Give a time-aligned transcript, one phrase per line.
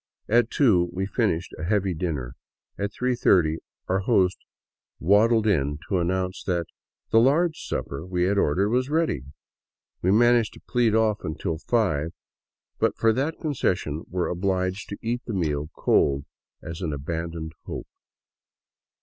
[0.27, 2.33] At two we finished a heavy dinner.
[2.75, 4.39] At three thirty our host
[4.99, 6.65] waddled in to announce that
[7.11, 9.21] the "large supper" we had ordered was ready!
[10.01, 12.13] We managed to plead off until five,
[12.79, 16.25] but for that concession were obliged to eat the meal cold
[16.63, 17.85] as an abandoned hope.